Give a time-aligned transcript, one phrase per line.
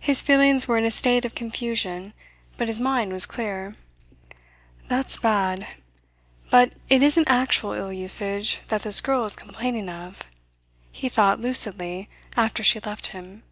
[0.00, 2.14] His feelings were in a state of confusion,
[2.56, 3.76] but his mind was clear.
[4.88, 5.66] "That's bad.
[6.48, 10.22] But it isn't actual ill usage that this girl is complaining of,"
[10.90, 13.42] he thought lucidly after she left him.